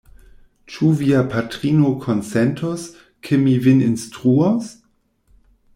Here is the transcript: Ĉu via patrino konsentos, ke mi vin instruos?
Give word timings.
Ĉu 0.75 0.87
via 1.01 1.19
patrino 1.33 1.91
konsentos, 2.07 2.89
ke 3.29 3.41
mi 3.45 3.57
vin 3.67 3.87
instruos? 3.91 4.77